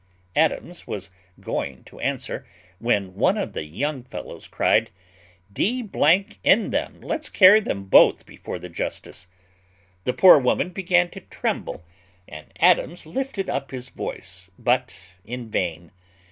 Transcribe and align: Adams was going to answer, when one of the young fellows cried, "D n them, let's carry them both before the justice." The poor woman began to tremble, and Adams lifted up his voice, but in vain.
Adams 0.35 0.87
was 0.87 1.11
going 1.39 1.83
to 1.83 1.99
answer, 1.99 2.43
when 2.79 3.13
one 3.13 3.37
of 3.37 3.53
the 3.53 3.65
young 3.65 4.01
fellows 4.03 4.47
cried, 4.47 4.89
"D 5.53 5.87
n 6.43 6.69
them, 6.71 7.01
let's 7.01 7.29
carry 7.29 7.59
them 7.59 7.83
both 7.83 8.25
before 8.25 8.57
the 8.57 8.67
justice." 8.67 9.27
The 10.05 10.13
poor 10.13 10.39
woman 10.39 10.69
began 10.69 11.11
to 11.11 11.19
tremble, 11.21 11.83
and 12.27 12.47
Adams 12.59 13.05
lifted 13.05 13.47
up 13.47 13.69
his 13.69 13.89
voice, 13.89 14.49
but 14.57 14.91
in 15.23 15.51
vain. 15.51 15.91